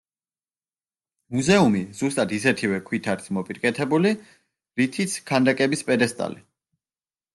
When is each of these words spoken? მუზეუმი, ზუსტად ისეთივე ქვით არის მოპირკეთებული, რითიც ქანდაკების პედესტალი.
მუზეუმი, 1.35 1.81
ზუსტად 1.99 2.33
ისეთივე 2.39 2.79
ქვით 2.87 3.11
არის 3.15 3.29
მოპირკეთებული, 3.39 4.15
რითიც 4.83 5.19
ქანდაკების 5.31 5.85
პედესტალი. 5.91 6.43